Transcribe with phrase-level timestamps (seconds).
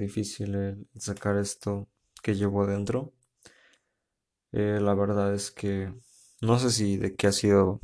[0.00, 1.88] difícil el sacar esto
[2.22, 3.12] que llevo dentro.
[4.52, 5.92] Eh, la verdad es que
[6.40, 7.80] no sé si de qué ha sido,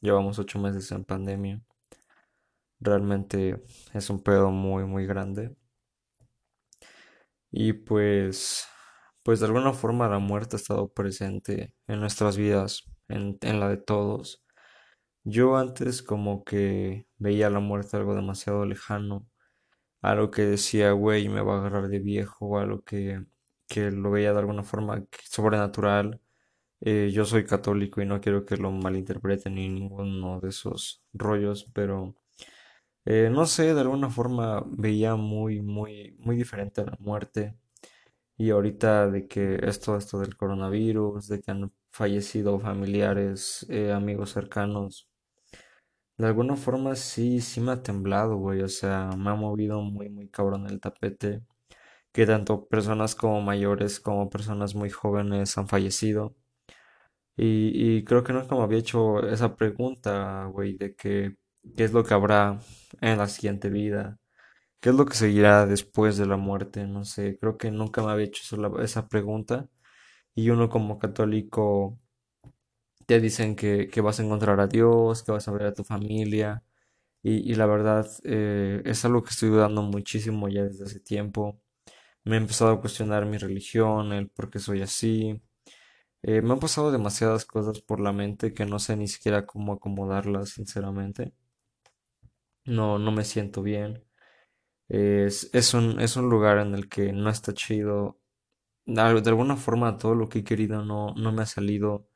[0.00, 1.62] llevamos ocho meses en pandemia.
[2.80, 3.62] Realmente
[3.94, 5.56] es un pedo muy, muy grande.
[7.50, 8.66] Y pues,
[9.22, 13.68] pues de alguna forma la muerte ha estado presente en nuestras vidas, en, en la
[13.68, 14.42] de todos.
[15.24, 19.26] Yo antes como que veía la muerte algo demasiado lejano,
[20.02, 23.24] algo que decía, güey, me va a agarrar de viejo, algo que,
[23.68, 26.20] que lo veía de alguna forma sobrenatural.
[26.80, 31.70] Eh, yo soy católico y no quiero que lo malinterpreten ni ninguno de esos rollos,
[31.74, 32.16] pero
[33.04, 37.56] eh, no sé, de alguna forma veía muy, muy, muy diferente a la muerte.
[38.36, 44.32] Y ahorita de que esto, esto del coronavirus, de que han fallecido familiares, eh, amigos
[44.32, 45.10] cercanos,
[46.22, 48.62] de alguna forma sí, sí me ha temblado, güey.
[48.62, 51.42] O sea, me ha movido muy, muy cabrón el tapete.
[52.12, 56.36] Que tanto personas como mayores como personas muy jóvenes han fallecido.
[57.36, 61.36] Y, y creo que nunca me había hecho esa pregunta, güey, de que
[61.76, 62.58] qué es lo que habrá
[63.00, 64.18] en la siguiente vida,
[64.80, 68.12] qué es lo que seguirá después de la muerte, no sé, creo que nunca me
[68.12, 69.68] había hecho esa esa pregunta.
[70.36, 72.00] Y uno como católico
[73.06, 75.84] te dicen que, que vas a encontrar a Dios, que vas a ver a tu
[75.84, 76.62] familia.
[77.22, 81.60] Y, y la verdad eh, es algo que estoy dudando muchísimo ya desde hace tiempo.
[82.24, 85.42] Me he empezado a cuestionar mi religión, el por qué soy así.
[86.22, 89.74] Eh, me han pasado demasiadas cosas por la mente que no sé ni siquiera cómo
[89.74, 91.34] acomodarlas, sinceramente.
[92.64, 94.04] No, no me siento bien.
[94.88, 98.20] Es, es un, es un lugar en el que no está chido.
[98.86, 102.08] De alguna forma todo lo que he querido no, no me ha salido.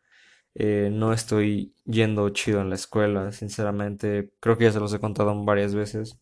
[0.58, 4.32] Eh, no estoy yendo chido en la escuela, sinceramente.
[4.40, 6.18] Creo que ya se los he contado varias veces.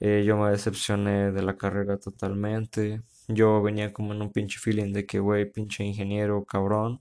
[0.00, 3.02] Eh, yo me decepcioné de la carrera totalmente.
[3.28, 7.00] Yo venía como en un pinche feeling de que, güey, pinche ingeniero, cabrón.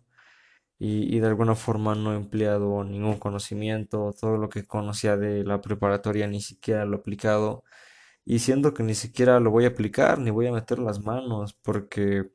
[0.79, 4.13] Y, y de alguna forma no he empleado ningún conocimiento.
[4.19, 7.63] Todo lo que conocía de la preparatoria ni siquiera lo he aplicado.
[8.25, 11.53] Y siento que ni siquiera lo voy a aplicar, ni voy a meter las manos,
[11.63, 12.29] porque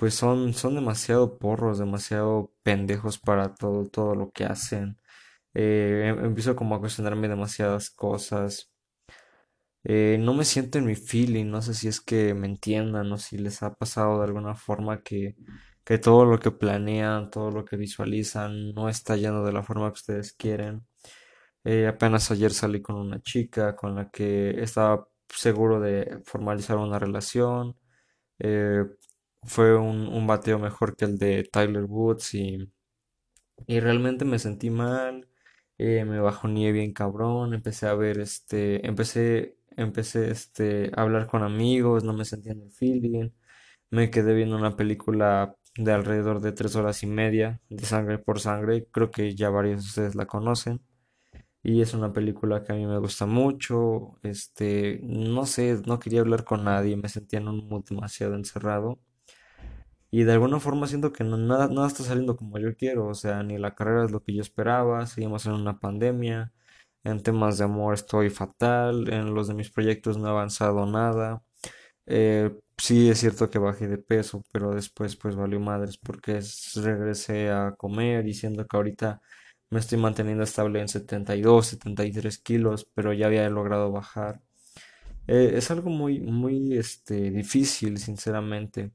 [0.00, 4.98] pues son, son demasiado porros, demasiado pendejos para todo, todo lo que hacen.
[5.54, 8.72] Eh, em- empiezo como a cuestionarme demasiadas cosas.
[9.84, 13.16] Eh, no me siento en mi feeling, no sé si es que me entiendan o
[13.18, 15.36] si les ha pasado de alguna forma que,
[15.84, 19.88] que todo lo que planean, todo lo que visualizan no está yendo de la forma
[19.90, 20.86] que ustedes quieren.
[21.64, 26.98] Eh, apenas ayer salí con una chica con la que estaba seguro de formalizar una
[26.98, 27.76] relación.
[29.44, 32.72] Fue un, un bateo mejor que el de Tyler Woods y,
[33.66, 35.28] y realmente me sentí mal.
[35.78, 37.54] eh, me bajoneé bien cabrón.
[37.54, 38.86] Empecé a ver este.
[38.86, 42.04] Empecé, empecé este, a hablar con amigos.
[42.04, 43.30] No me sentía en el feeling.
[43.90, 48.40] Me quedé viendo una película de alrededor de tres horas y media de Sangre por
[48.40, 48.86] Sangre.
[48.92, 50.82] Creo que ya varios de ustedes la conocen.
[51.62, 54.18] Y es una película que a mí me gusta mucho.
[54.22, 59.00] Este, no sé, no quería hablar con nadie, me sentía en un mood demasiado encerrado.
[60.10, 63.06] Y de alguna forma siento que no- nada, está saliendo como yo quiero.
[63.08, 65.06] O sea, ni la carrera es lo que yo esperaba.
[65.06, 66.52] Seguimos en una pandemia.
[67.04, 69.12] En temas de amor estoy fatal.
[69.12, 71.42] En los de mis proyectos no he avanzado nada.
[72.06, 76.72] Eh, sí es cierto que bajé de peso, pero después pues valió madres porque es-
[76.76, 79.20] regresé a comer diciendo que ahorita
[79.70, 84.40] me estoy manteniendo estable en 72, 73 kilos, pero ya había logrado bajar.
[85.26, 88.92] Eh, es algo muy, muy, este, difícil, sinceramente,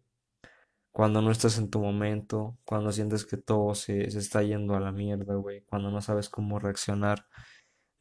[0.96, 4.80] cuando no estás en tu momento, cuando sientes que todo se, se está yendo a
[4.80, 7.28] la mierda, güey, cuando no sabes cómo reaccionar.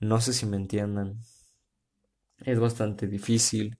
[0.00, 1.18] No sé si me entiendan.
[2.38, 3.78] Es bastante difícil.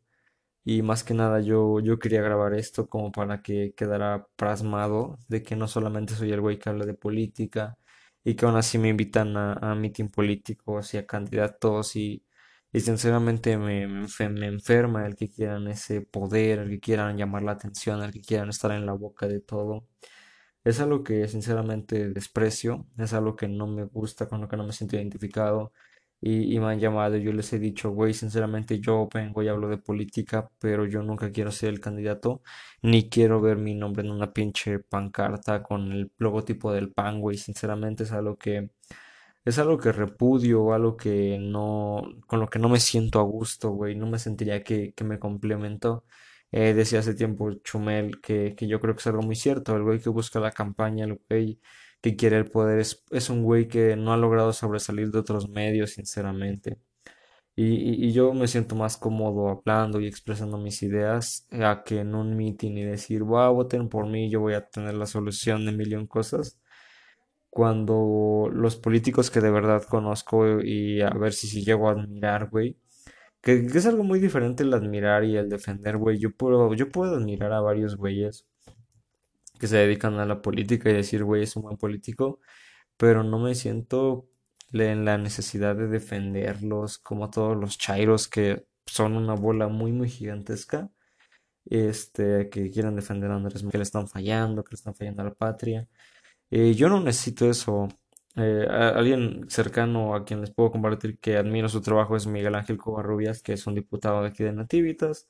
[0.65, 5.43] Y más que nada yo, yo quería grabar esto como para que quedara plasmado de
[5.45, 7.79] que no solamente soy el güey que habla de política
[8.25, 12.23] y que aún así me invitan a, a mitin políticos y a candidatos y,
[12.74, 17.16] y sinceramente me, me enfe- me enferma el que quieran ese poder, el que quieran
[17.18, 19.86] llamar la atención, el que quieran estar en la boca de todo.
[20.65, 24.66] Es algo que sinceramente desprecio, es algo que no me gusta, con lo que no
[24.66, 25.72] me siento identificado.
[26.21, 29.68] Y, y me han llamado, yo les he dicho, güey, sinceramente yo vengo y hablo
[29.68, 32.42] de política, pero yo nunca quiero ser el candidato,
[32.82, 37.36] ni quiero ver mi nombre en una pinche pancarta con el logotipo del PAN, güey.
[37.36, 38.71] Sinceramente es algo que,
[39.45, 43.71] es algo que repudio, algo que no, con lo que no me siento a gusto,
[43.71, 43.95] güey.
[43.97, 46.05] No me sentiría que, que me complementó.
[46.51, 49.77] Eh, decía hace tiempo Chumel que, que yo creo que es algo muy cierto.
[49.77, 51.61] El güey que busca la campaña, el güey
[52.01, 55.49] que quiere el poder, es, es un güey que no ha logrado sobresalir de otros
[55.49, 56.79] medios, sinceramente.
[57.57, 62.15] Y, y- yo me siento más cómodo hablando y expresando mis ideas a que en
[62.17, 65.73] un meeting y decir, wow, voten por mí, yo voy a tener la solución de
[65.73, 66.59] un cosas.
[67.54, 72.77] Cuando los políticos que de verdad conozco y a ver si, llego a admirar, güey,
[73.42, 76.18] que, es algo muy diferente el admirar y el defender, güey.
[76.18, 78.47] Yo puedo, yo puedo admirar a varios güeyes
[79.60, 82.41] que se dedican a la política y decir, güey, es un buen político,
[82.97, 84.27] pero no me siento
[84.72, 90.09] en la necesidad de defenderlos como todos los chairos que son una bola muy, muy
[90.09, 90.91] gigantesca,
[91.66, 95.27] este, que quieren defender a Andrés, que le están fallando, que le están fallando a
[95.27, 95.89] la patria.
[96.51, 97.89] Eh, yo no necesito eso.
[98.37, 102.77] Eh, alguien cercano a quien les puedo compartir que admiro su trabajo es Miguel Ángel
[102.79, 105.29] Covarrubias, que es un diputado de aquí de Nativitas.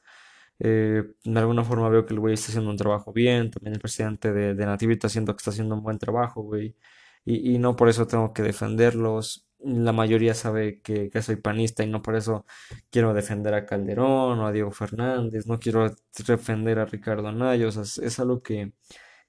[0.58, 3.50] Eh, de alguna forma veo que el güey está haciendo un trabajo bien.
[3.50, 6.76] También el presidente de, de Nativitas siento que está haciendo un buen trabajo, güey.
[7.24, 9.46] Y, y no por eso tengo que defenderlos.
[9.60, 12.44] La mayoría sabe que, que soy panista y no por eso
[12.90, 15.46] quiero defender a Calderón o a Diego Fernández.
[15.46, 15.90] No quiero
[16.26, 17.66] defender a Ricardo Anaya.
[17.68, 18.72] O sea, es, es algo que,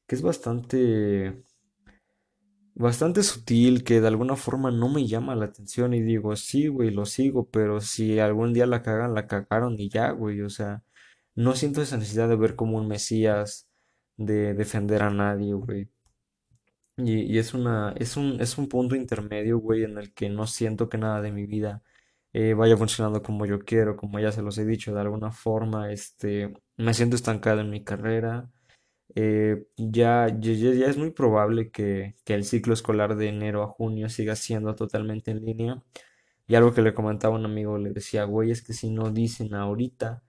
[0.07, 1.43] que es bastante
[2.75, 6.91] bastante sutil que de alguna forma no me llama la atención y digo, sí, güey,
[6.91, 10.83] lo sigo, pero si algún día la cagan, la cagaron y ya, güey, o sea,
[11.35, 13.69] no siento esa necesidad de ver como un mesías,
[14.17, 15.89] de defender a nadie, güey.
[16.97, 20.87] Y, es una, es un, es un punto intermedio, güey, en el que no siento
[20.87, 21.83] que nada de mi vida
[22.33, 25.91] eh, vaya funcionando como yo quiero, como ya se los he dicho, de alguna forma,
[25.91, 28.49] este, me siento estancado en mi carrera
[29.15, 34.09] eh, ya, ya, es muy probable que, que el ciclo escolar de enero a junio
[34.09, 35.83] siga siendo totalmente en línea.
[36.47, 39.53] Y algo que le comentaba un amigo, le decía, güey, es que si no dicen
[39.55, 40.23] ahorita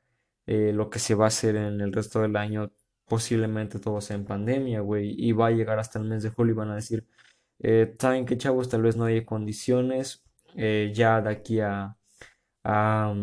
[0.46, 2.73] eh, lo que se va a hacer en el resto del año,
[3.06, 6.55] posiblemente todo sea en pandemia, güey, y va a llegar hasta el mes de julio
[6.55, 7.06] y van a decir,
[7.61, 8.69] eh, ¿saben qué, chavos?
[8.69, 10.25] Tal vez no hay condiciones,
[10.56, 11.96] eh, ya de aquí a
[12.67, 13.14] a,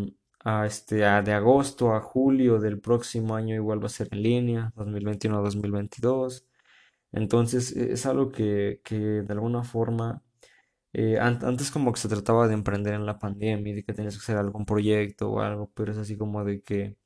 [0.43, 4.23] a este, a de agosto a julio del próximo año igual va a ser en
[4.23, 6.47] línea, 2021-2022.
[7.11, 10.23] Entonces e- es algo que, que de alguna forma,
[10.93, 13.93] eh, an- antes como que se trataba de emprender en la pandemia y de que
[13.93, 16.97] tenías que hacer algún proyecto o algo, pero es así como de que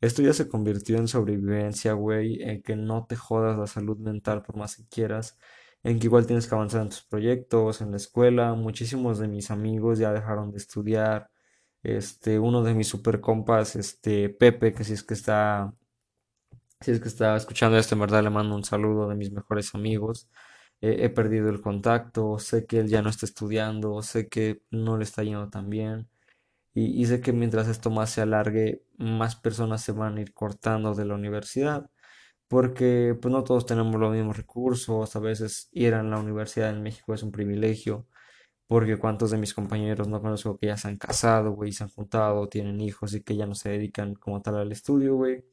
[0.00, 4.42] esto ya se convirtió en sobrevivencia, güey, en que no te jodas la salud mental
[4.42, 5.38] por más que quieras,
[5.84, 8.54] en que igual tienes que avanzar en tus proyectos, en la escuela.
[8.54, 11.30] Muchísimos de mis amigos ya dejaron de estudiar.
[11.82, 15.74] Este, uno de mis super compas, este, Pepe, que si es que está,
[16.80, 19.74] si es que está escuchando esto, en verdad le mando un saludo de mis mejores
[19.74, 20.28] amigos.
[20.80, 25.04] He perdido el contacto, sé que él ya no está estudiando, sé que no le
[25.04, 26.08] está yendo tan bien.
[26.74, 30.34] Y, y sé que mientras esto más se alargue, más personas se van a ir
[30.34, 31.90] cortando de la universidad,
[32.48, 36.82] porque pues no todos tenemos los mismos recursos, a veces ir a la universidad en
[36.82, 38.06] México es un privilegio,
[38.72, 41.90] porque cuántos de mis compañeros no conozco que ya se han casado, güey, se han
[41.90, 45.44] juntado, tienen hijos y que ya no se dedican como tal al estudio, güey.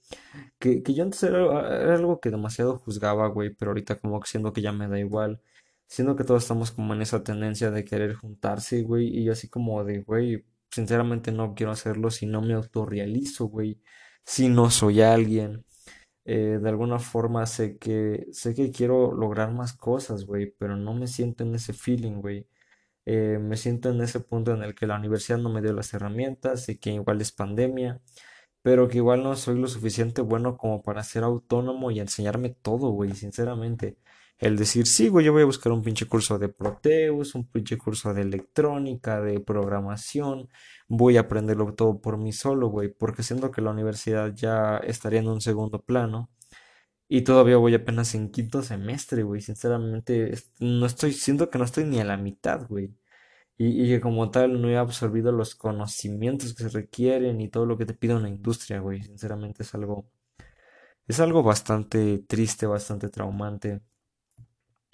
[0.57, 4.53] Que, que yo antes era, algo que demasiado juzgaba, güey, pero ahorita como que siento
[4.53, 5.41] que ya me da igual.
[5.87, 9.49] Siento que todos estamos como en esa tendencia de querer juntarse, güey, y yo así
[9.49, 13.81] como de, güey, sinceramente no quiero hacerlo si no me autorrealizo, güey,
[14.23, 15.65] si no soy alguien.
[16.25, 20.93] Eh, de alguna forma sé que, sé que quiero lograr más cosas, güey, pero no
[20.93, 22.47] me siento en ese feeling, güey.
[23.05, 25.93] Eh, me siento en ese punto en el que la universidad no me dio las
[25.93, 28.01] herramientas y que igual es pandemia
[28.61, 32.89] pero que igual no soy lo suficiente bueno como para ser autónomo y enseñarme todo,
[32.89, 33.97] güey, sinceramente.
[34.37, 37.77] El decir, sí, güey, yo voy a buscar un pinche curso de Proteus, un pinche
[37.77, 40.49] curso de electrónica, de programación,
[40.87, 45.19] voy a aprenderlo todo por mí solo, güey, porque siento que la universidad ya estaría
[45.19, 46.29] en un segundo plano
[47.09, 51.85] y todavía voy apenas en quinto semestre, güey, sinceramente, no estoy, siento que no estoy
[51.85, 52.95] ni a la mitad, güey.
[53.57, 57.65] Y, y que como tal no he absorbido los conocimientos que se requieren y todo
[57.67, 59.03] lo que te pide una industria, güey.
[59.03, 60.09] Sinceramente es algo,
[61.07, 63.81] es algo bastante triste, bastante traumante.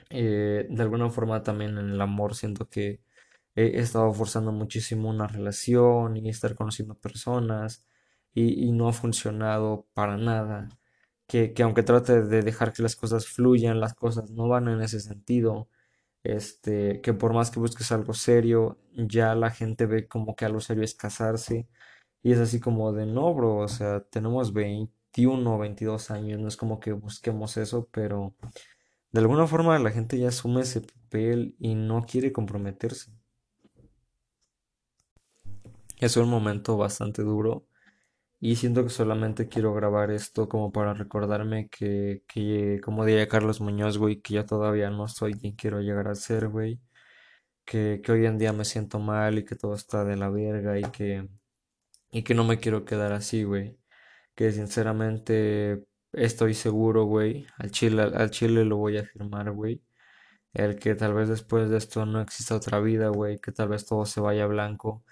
[0.10, 3.02] Eh, de alguna forma también en el amor siento que
[3.56, 7.86] he, he estado forzando muchísimo una relación y estar conociendo personas
[8.34, 10.70] y, y no ha funcionado para nada.
[11.28, 14.82] Que, que aunque trate de dejar que las cosas fluyan, las cosas no van en
[14.82, 15.70] ese sentido
[16.26, 20.60] este, que por más que busques algo serio, ya la gente ve como que algo
[20.60, 21.68] serio es casarse.
[22.24, 26.48] Y es así como de, no, bro, o sea, tenemos 21 o 22 años, no
[26.48, 28.36] es como que busquemos eso, pero
[29.12, 33.12] de alguna forma la gente ya asume ese papel y no quiere comprometerse.
[36.00, 37.68] Es un momento bastante duro
[38.52, 43.62] y siento que solamente quiero grabar esto como para recordarme que, que como diría Carlos
[43.62, 46.80] Muñoz, güey, que ya todavía no soy quien quiero llegar a ser, güey
[47.66, 50.80] que, que hoy en día me siento mal y que todo está de la verga
[50.80, 51.28] y que,
[52.12, 53.80] y que no me quiero quedar así, güey.
[54.36, 57.48] Que sinceramente estoy seguro, güey.
[57.58, 59.84] Al chile, al chile lo voy a firmar, güey.
[60.54, 63.40] El que tal vez después de esto no exista otra vida, güey.
[63.40, 65.04] Que tal vez todo se vaya blanco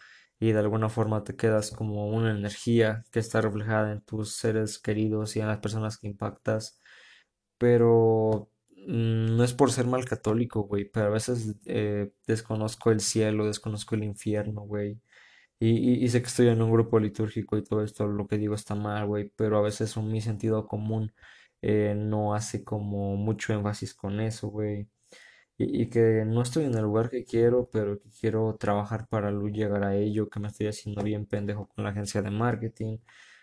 [0.43, 4.77] y de alguna forma te quedas como una energía que está reflejada en tus seres
[4.77, 6.81] queridos y en las personas que impactas.
[7.57, 8.51] Pero
[8.87, 13.47] mm, no es por ser mal católico, güey, pero a veces eh, desconozco el cielo,
[13.47, 14.99] desconozco el infierno, güey.
[15.59, 18.75] Y, sé que estoy en un grupo litúrgico y todo esto, lo que digo está
[18.75, 21.13] mal, güey, pero a veces mi sentido común
[21.61, 24.89] eh, no hace como mucho énfasis con eso, güey.
[25.63, 29.49] Y, que no estoy en el lugar que quiero, pero que quiero trabajar para lu-
[29.49, 32.97] llegar a ello, que me estoy haciendo bien pendejo con la agencia de marketing,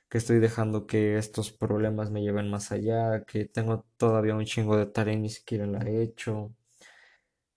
[0.08, 4.76] que estoy dejando que estos problemas me lleven más allá, que tengo todavía un chingo
[4.76, 6.52] de tarea y ni siquiera la he hecho,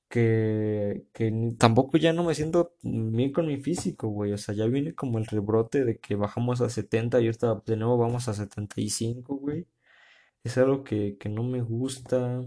[0.10, 4.66] que, que tampoco ya no me siento bien con mi físico, güey, o sea, ya
[4.68, 8.34] viene como el rebrote de que bajamos a 70 y ahorita de nuevo vamos a
[8.34, 9.68] 75, güey.
[10.44, 12.46] Es algo que, que no me gusta.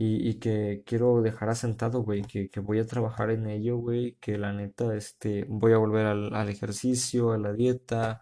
[0.00, 4.38] Y, que quiero dejar asentado, güey, que, que voy a trabajar en ello, güey, que
[4.38, 8.20] la neta, este, voy a volver al, al ejercicio, a la dieta,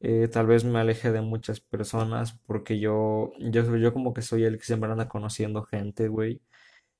[0.00, 4.44] eh, tal vez me aleje de muchas personas porque yo, yo, yo como que soy
[4.44, 6.42] el que siempre anda conociendo gente, güey,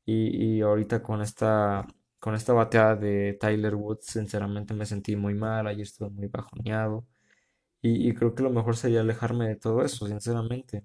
[0.07, 1.87] y, y ahorita con esta,
[2.19, 7.07] con esta bateada de Tyler Woods, sinceramente me sentí muy mal, ayer estuve muy bajoneado,
[7.83, 10.85] y, y creo que lo mejor sería alejarme de todo eso, sinceramente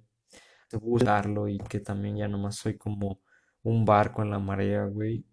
[0.82, 3.22] buscarlo y que también ya nomás soy como
[3.64, 5.26] un barco en la marea, güey.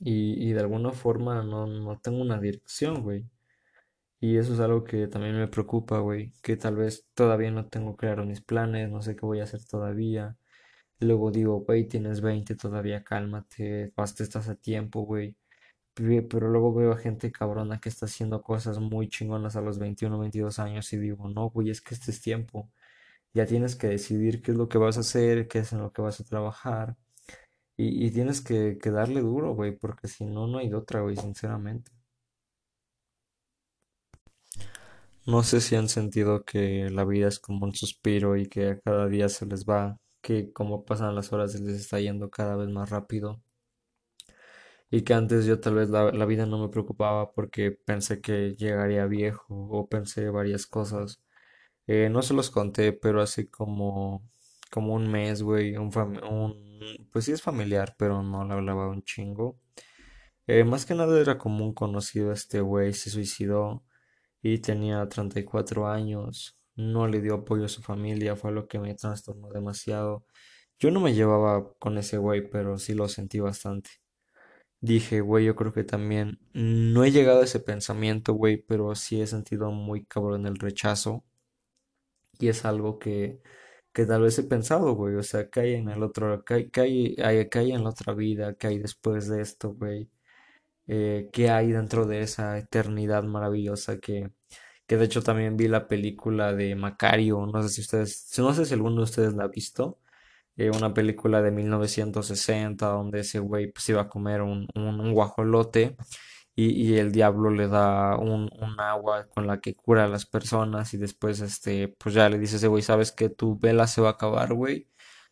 [0.00, 3.26] Y, y de alguna forma no, no tengo una dirección, güey.
[4.20, 6.32] Y eso es algo que también me preocupa, güey.
[6.42, 9.64] Que tal vez todavía no tengo claro mis planes, no sé qué voy a hacer
[9.66, 10.36] todavía.
[11.00, 15.36] Luego digo, güey, tienes 20 todavía cálmate, basta, estás a tiempo, güey.
[15.94, 19.78] Pe- Pero luego veo a gente cabrona que está haciendo cosas muy chingonas a los
[19.78, 22.70] 21 22 años y digo, no, güey, es que este es tiempo.
[23.36, 25.92] Ya tienes que decidir qué es lo que vas a hacer, qué es en lo
[25.92, 26.96] que vas a trabajar.
[27.76, 31.92] Y, tienes que, que darle duro, güey, porque si no, no hay otra, güey, sinceramente.
[35.26, 38.80] No sé si han sentido que la vida es como un suspiro y que a
[38.80, 42.56] cada día se les va, que como pasan las horas se les está yendo cada
[42.56, 43.42] vez más rápido.
[44.90, 48.54] Y que antes yo tal vez la, la vida no me preocupaba porque pensé que
[48.56, 51.20] llegaría viejo o pensé varias cosas.
[51.86, 54.28] Eh, no se los conté, pero así como,
[54.70, 55.90] como un mes, güey, un,
[56.28, 59.58] un, pues sí es familiar, pero no le hablaba un chingo.
[60.46, 63.84] Eh, más que nada era como un conocido, este güey se suicidó
[64.42, 68.94] y tenía 34 años, no le dio apoyo a su familia, fue lo que me
[68.94, 70.26] trastornó demasiado.
[70.78, 73.90] Yo no me llevaba con ese güey, pero sí lo sentí bastante.
[74.80, 79.20] Dije, güey, yo creo que también no he llegado a ese pensamiento, güey, pero sí
[79.20, 81.24] he sentido muy cabrón el rechazo
[82.38, 83.40] y es algo que,
[83.92, 87.16] que tal vez he pensado, güey, o sea, ¿qué hay en el otro, qué hay,
[87.22, 90.10] hay, en la otra vida, qué hay después de esto, güey?
[90.88, 94.30] Eh, ¿qué hay dentro de esa eternidad maravillosa que,
[94.86, 98.66] que de hecho también vi la película de Macario, no sé si ustedes, no sé
[98.66, 100.00] si alguno de ustedes la ha visto,
[100.56, 105.96] eh, una película de 1960 donde ese güey pues iba a comer un, un guajolote
[106.56, 110.26] y, y el diablo le da un, un agua con la que cura a las
[110.26, 114.00] personas y después este pues ya le dice ese güey, sabes que tu vela se
[114.02, 114.88] va a acabar, güey,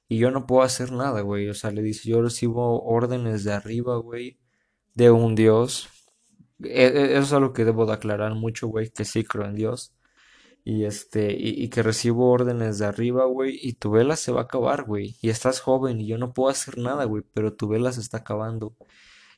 [0.09, 3.53] y yo no puedo hacer nada, güey, o sea, le dice, yo recibo órdenes de
[3.55, 4.39] arriba, güey,
[4.95, 5.89] de un dios.
[6.63, 9.55] E- e- Eso es algo que debo de aclarar mucho, güey, que sí creo en
[9.55, 9.95] Dios.
[10.65, 14.43] Y este, y, y que recibo órdenes de arriba, güey, y tu vela se va
[14.43, 15.17] a acabar, güey.
[15.23, 18.19] Y estás joven y yo no puedo hacer nada, güey, pero tu vela se está
[18.19, 18.77] acabando.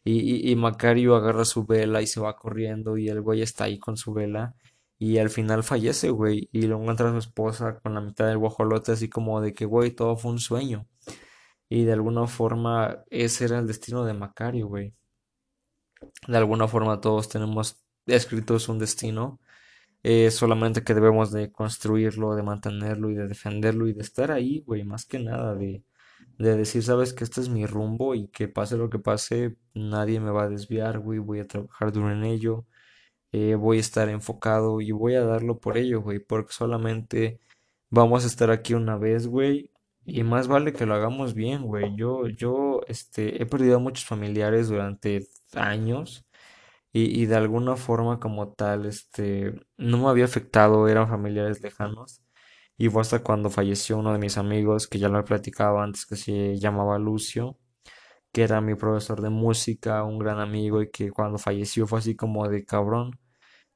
[0.07, 3.65] Y, y, y Macario agarra su vela y se va corriendo y el güey está
[3.65, 4.55] ahí con su vela.
[4.99, 8.93] Y al final fallece, güey, y lo encuentra su esposa con la mitad del guajolote
[8.93, 10.87] así como de que, güey, todo fue un sueño.
[11.69, 14.95] Y de alguna forma ese era el destino de Macario, güey.
[16.29, 19.41] De alguna forma todos tenemos escritos un destino
[20.03, 24.63] eh, solamente que debemos de construirlo, de mantenerlo y de defenderlo y de estar ahí,
[24.65, 25.83] güey, más que nada, de,
[26.39, 30.21] de decir, sabes que este es mi rumbo y que pase lo que pase, nadie
[30.21, 32.67] me va a desviar, güey, voy a trabajar duro en ello,
[33.33, 37.41] eh, voy a estar enfocado y voy a darlo por ello, güey, porque solamente
[37.91, 39.71] vamos a estar aquí una vez, güey,
[40.05, 41.97] y más vale que lo hagamos bien, güey.
[41.97, 46.25] Yo, yo, este, he perdido a muchos familiares durante años.
[46.93, 52.23] Y, y de alguna forma como tal, este, no me había afectado, eran familiares lejanos.
[52.79, 56.07] Y fue hasta cuando falleció uno de mis amigos, que ya lo he platicado antes,
[56.07, 57.59] que se llamaba Lucio,
[58.33, 62.17] que era mi profesor de música, un gran amigo y que cuando falleció fue así
[62.17, 63.19] como de cabrón.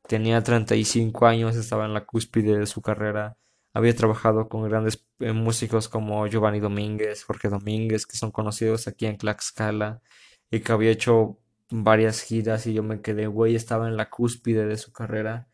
[0.09, 3.39] Tenía 35 años, estaba en la cúspide de su carrera.
[3.73, 9.07] Había trabajado con grandes eh, músicos como Giovanni Domínguez, Jorge Domínguez, que son conocidos aquí
[9.07, 10.03] en Tlaxcala,
[10.51, 11.39] y que había hecho
[11.71, 15.49] varias giras y yo me quedé, güey, estaba en la cúspide de su carrera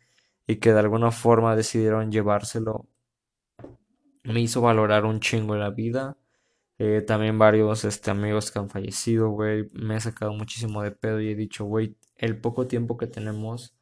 [0.47, 2.89] y que de alguna forma decidieron llevárselo.
[4.27, 6.17] Me hizo valorar un chingo la vida.
[6.79, 9.71] Eh, también varios este, amigos que han fallecido, güey.
[9.73, 13.77] Me he sacado muchísimo de pedo y he dicho, güey, el poco tiempo que tenemos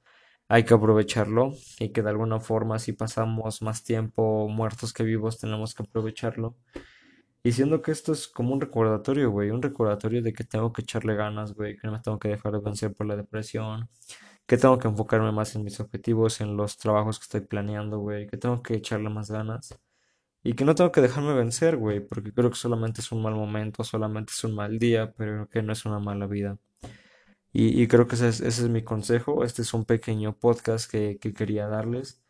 [0.48, 5.38] hay que aprovecharlo y que de alguna forma si pasamos más tiempo muertos que vivos
[5.38, 6.56] tenemos que aprovecharlo.
[7.42, 10.82] Y siendo que esto es como un recordatorio, güey, un recordatorio de que tengo que
[10.82, 13.88] echarle ganas, güey, que no me tengo que dejar de vencer por la depresión,
[14.46, 18.26] que tengo que enfocarme más en mis objetivos, en los trabajos que estoy planeando, güey,
[18.26, 19.78] que tengo que echarle más ganas.
[20.44, 23.34] Y que no tengo que dejarme vencer, güey, porque creo que solamente es un mal
[23.34, 26.58] momento, solamente es un mal día, pero que no es una mala vida.
[27.52, 29.44] Y, creo que ese es, mi consejo.
[29.44, 32.22] Este es un pequeño podcast que, quería darles.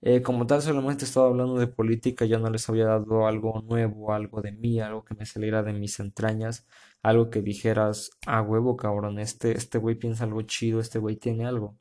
[0.00, 4.12] Eh, como tal, solamente estaba hablando de política, ya no les había dado algo nuevo,
[4.14, 6.66] algo de mí, algo que me saliera de mis entrañas,
[7.02, 11.46] algo que dijeras, ah, huevo, cabrón, este, este güey piensa algo chido, este güey tiene
[11.46, 11.76] algo.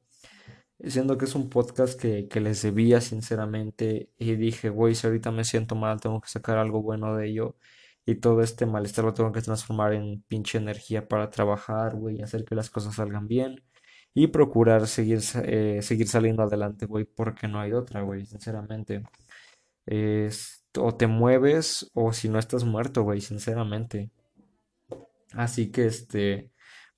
[0.80, 5.32] Siendo que es un podcast que, que les debía sinceramente y dije, güey, si ahorita
[5.32, 7.56] me siento mal, tengo que sacar algo bueno de ello
[8.08, 12.46] y todo este malestar lo tengo que transformar en pinche energía para trabajar, güey, hacer
[12.46, 13.64] que las cosas salgan bien
[14.14, 19.04] y procurar seguir, eh, seguir saliendo adelante, güey, porque no hay otra, güey, sinceramente.
[19.86, 24.10] Es, o te mueves o si no estás muerto, güey, sinceramente.
[25.34, 26.52] Así que este,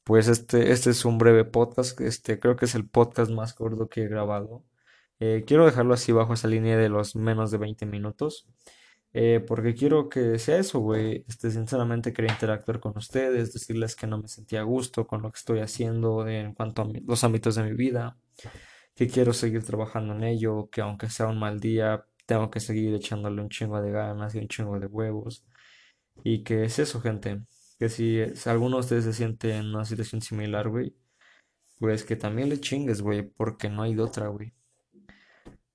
[0.09, 3.89] pues este, este es un breve podcast, este, creo que es el podcast más corto
[3.89, 4.65] que he grabado.
[5.19, 8.47] Eh, quiero dejarlo así bajo esa línea de los menos de 20 minutos.
[9.13, 11.25] Eh, porque quiero que sea eso, güey.
[11.27, 15.31] Este, sinceramente quería interactuar con ustedes, decirles que no me sentía a gusto con lo
[15.31, 18.17] que estoy haciendo en cuanto a los ámbitos de mi vida,
[18.95, 22.95] que quiero seguir trabajando en ello, que aunque sea un mal día, tengo que seguir
[22.95, 25.45] echándole un chingo de ganas y un chingo de huevos.
[26.23, 27.41] Y que es eso, gente.
[27.79, 30.93] Que si, si alguno de ustedes se siente en una situación similar, güey,
[31.79, 34.53] pues que también le chingues, güey, porque no hay otra, güey.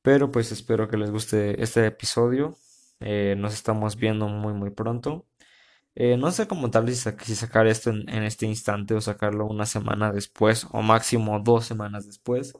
[0.02, 2.58] Pero pues espero que les guste este episodio.
[3.00, 5.26] Eh, nos estamos viendo muy muy pronto.
[5.94, 10.12] Eh, no sé cómo tal si, sacar esto en, este instante o sacarlo una semana
[10.12, 12.52] después o máximo dos semanas después.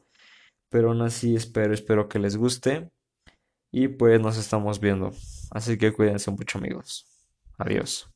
[0.70, 2.90] Pero aún así espero, espero que les guste.
[3.72, 5.12] Y pues nos estamos viendo.
[5.50, 7.06] Así que cuídense mucho amigos.
[7.58, 8.13] Adiós.